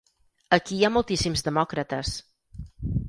Aquí 0.57 0.77
hi 0.79 0.87
ha 0.87 0.91
moltíssims 0.95 1.45
demòcrates. 1.49 2.17